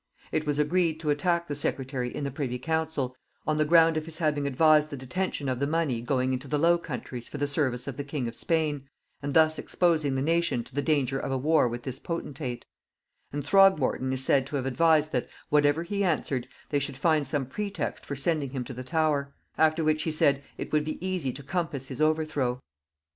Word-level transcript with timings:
It 0.31 0.47
was 0.47 0.57
agreed 0.57 0.99
to 1.01 1.11
attack 1.11 1.47
the 1.47 1.53
secretary 1.53 2.09
in 2.09 2.23
the 2.23 2.31
privy 2.31 2.57
council, 2.57 3.15
on 3.45 3.57
the 3.57 3.65
ground 3.65 3.97
of 3.97 4.05
his 4.05 4.17
having 4.17 4.47
advised 4.47 4.89
the 4.89 4.97
detention 4.97 5.47
of 5.47 5.59
the 5.59 5.67
money 5.67 6.01
going 6.01 6.33
into 6.33 6.47
the 6.47 6.57
Low 6.57 6.79
Countries 6.79 7.27
for 7.27 7.37
the 7.37 7.45
service 7.45 7.87
of 7.87 7.97
the 7.97 8.03
king 8.03 8.27
of 8.27 8.33
Spain, 8.33 8.89
and 9.21 9.35
thus 9.35 9.59
exposing 9.59 10.15
the 10.15 10.23
nation 10.23 10.63
to 10.63 10.73
the 10.73 10.81
danger 10.81 11.19
of 11.19 11.31
a 11.31 11.37
war 11.37 11.67
with 11.67 11.83
this 11.83 11.99
potentate; 11.99 12.65
and 13.31 13.45
Throgmorton 13.45 14.11
is 14.11 14.23
said 14.25 14.47
to 14.47 14.55
have 14.55 14.65
advised 14.65 15.11
that, 15.11 15.29
whatever 15.49 15.83
he 15.83 16.03
answered, 16.03 16.47
they 16.71 16.79
should 16.79 16.97
find 16.97 17.27
some 17.27 17.45
pretext 17.45 18.03
for 18.03 18.15
sending 18.15 18.49
him 18.49 18.63
to 18.63 18.73
the 18.73 18.83
Tower; 18.83 19.35
after 19.55 19.83
which, 19.83 20.01
he 20.01 20.09
said, 20.09 20.41
it 20.57 20.71
would 20.71 20.83
be 20.83 20.97
easy 21.05 21.31
to 21.31 21.43
compass 21.43 21.89
his 21.89 22.01
overthrow. 22.01 22.59